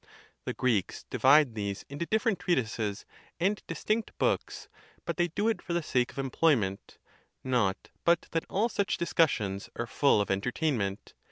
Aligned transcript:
The 0.45 0.55
Greeks 0.55 1.05
divide 1.11 1.53
these 1.53 1.85
into 1.87 2.07
different 2.07 2.39
treatises 2.39 3.05
and 3.39 3.61
distinct 3.67 4.17
books; 4.17 4.67
but 5.05 5.17
they 5.17 5.27
do 5.27 5.47
it 5.47 5.61
for 5.61 5.73
the 5.73 5.83
sake 5.83 6.11
of 6.11 6.17
employment: 6.17 6.97
not 7.43 7.91
but 8.03 8.23
that 8.31 8.45
all 8.49 8.67
such 8.67 8.97
discussions 8.97 9.69
are 9.75 9.85
full 9.85 10.19
of 10.19 10.31
entertainment. 10.31 11.13